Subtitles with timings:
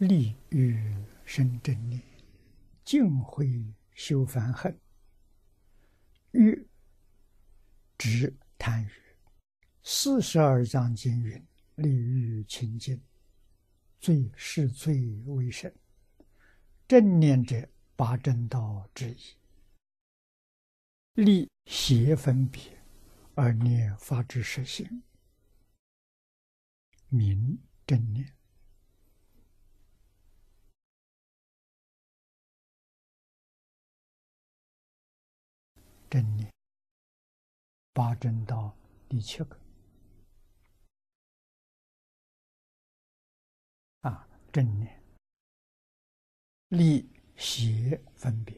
[0.00, 0.82] 利欲
[1.26, 2.02] 生正念，
[2.86, 3.62] 净慧
[3.92, 4.80] 修烦恨。
[6.30, 6.66] 欲
[7.98, 8.90] 指贪欲。
[9.82, 11.46] 四十二章经云
[11.76, 12.98] ：“利欲清净，
[13.98, 15.70] 最是最为神。”
[16.88, 19.18] 正念者，八正道之一。
[21.12, 22.62] 立邪分别，
[23.34, 25.02] 而念发之实性，
[27.10, 28.34] 名正念。
[36.10, 36.52] 正念，
[37.92, 38.76] 八正道
[39.08, 39.56] 第七个
[44.00, 45.04] 啊，正念，
[46.70, 48.56] 立邪分别，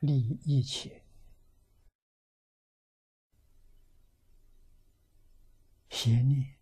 [0.00, 1.04] 立一切
[5.90, 6.58] 邪念、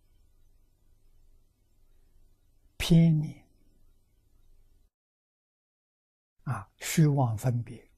[2.76, 3.48] 偏念
[6.42, 7.93] 啊，虚妄分别。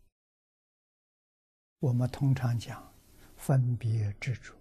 [1.78, 2.94] 我们通常讲
[3.36, 4.56] 分别执着，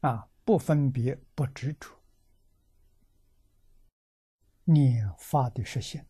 [0.00, 1.98] 啊，不分别不执着，
[4.64, 6.06] 念法的实现，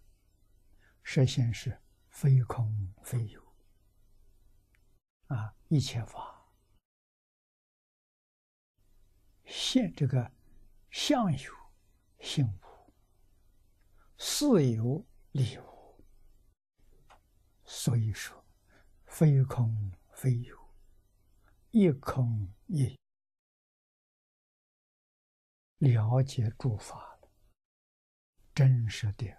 [1.04, 3.54] 实现是非空非有，
[5.28, 6.44] 啊，一切法。
[9.44, 10.32] 现这个
[10.90, 11.52] 相有
[12.18, 12.92] 性无，
[14.18, 16.04] 事有理无，
[17.64, 18.41] 所以说。
[19.22, 19.72] 非空
[20.14, 20.74] 非有，
[21.70, 22.98] 一空一，
[25.78, 27.16] 了解诸法
[28.52, 29.32] 真实的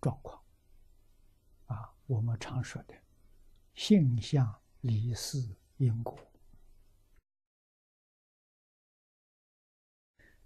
[0.00, 0.40] 状况
[1.64, 1.92] 啊！
[2.06, 2.94] 我们常说的
[3.74, 6.16] 性相离事因果，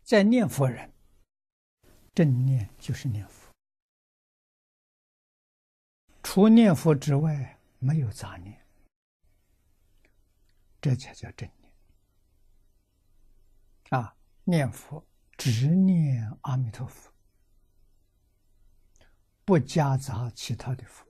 [0.03, 0.91] 在念佛人，
[2.15, 3.53] 正念就是念佛，
[6.23, 7.59] 除念佛之外。
[7.83, 8.60] 没有杂念，
[10.81, 11.73] 这才叫正念。
[13.91, 17.13] 啊，念佛只念阿弥陀佛，
[19.45, 21.07] 不夹杂其他的佛。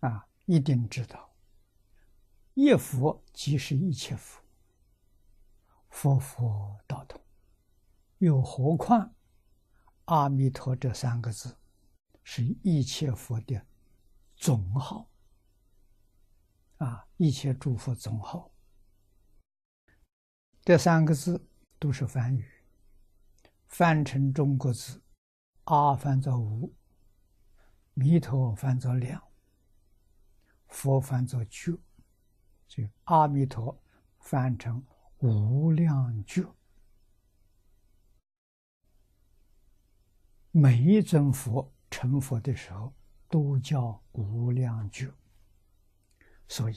[0.00, 1.34] 啊，一定知道，
[2.54, 4.42] 一佛即是一切佛，
[5.88, 7.20] 佛佛道同。
[8.18, 9.14] 又何况
[10.04, 11.56] 阿弥陀这三个字，
[12.22, 13.66] 是一切佛的。
[14.36, 15.10] 总号
[16.78, 18.50] 啊，一切诸佛总号，
[20.62, 21.46] 这三个字
[21.78, 22.44] 都是梵语，
[23.68, 25.02] 翻成中国字，
[25.64, 26.74] 阿翻作无，
[27.94, 29.22] 弥陀翻作量，
[30.68, 31.78] 佛翻作觉，
[32.66, 33.80] 就阿弥陀
[34.18, 34.84] 翻成
[35.18, 36.44] 无量觉，
[40.50, 42.92] 每一尊佛成佛的时候。
[43.30, 45.12] 都叫无量觉，
[46.48, 46.76] 所以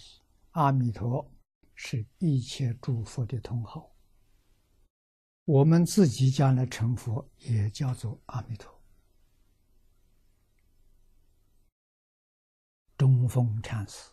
[0.51, 1.29] 阿弥陀
[1.75, 3.93] 是一切诸佛的通号。
[5.45, 8.73] 我们自己将来成佛，也叫做阿弥陀。
[12.97, 14.09] 中峰禅师《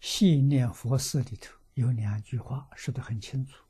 [0.00, 3.64] 细念佛事》里头有两句话说得很清楚：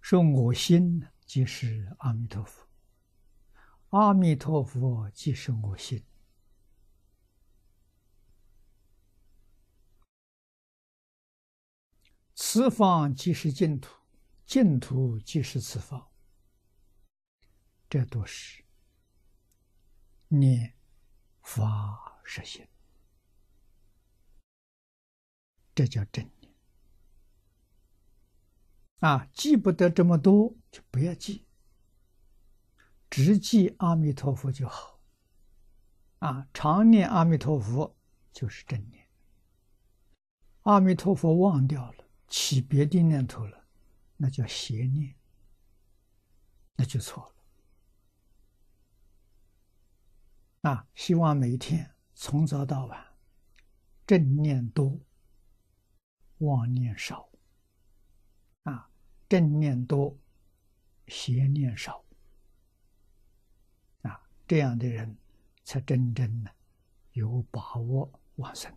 [0.00, 2.66] 说我心即是阿弥陀佛。
[3.90, 6.02] 阿弥陀佛即是我心，
[12.40, 13.92] 此方即是净土，
[14.46, 16.06] 净土即是此方，
[17.90, 18.62] 这都是
[20.28, 20.72] 念
[21.42, 22.68] 法实现，
[25.74, 26.54] 这叫正念。
[29.00, 31.44] 啊，记不得这么多，就不要记。
[33.10, 35.00] 只记阿弥陀佛就好，
[36.20, 37.96] 啊，常念阿弥陀佛
[38.32, 39.08] 就是正念。
[40.62, 41.97] 阿弥陀佛忘掉了，
[42.28, 43.66] 起别的念头了，
[44.16, 45.14] 那叫邪念，
[46.76, 47.32] 那就错
[50.62, 50.70] 了。
[50.70, 53.06] 啊，希望每天从早到晚，
[54.06, 55.00] 正念多，
[56.38, 57.28] 妄念少。
[58.64, 58.90] 啊，
[59.28, 60.18] 正念多，
[61.06, 62.04] 邪念少。
[64.02, 65.16] 啊这样的人，
[65.64, 66.50] 才真正的
[67.12, 68.76] 有把握往生。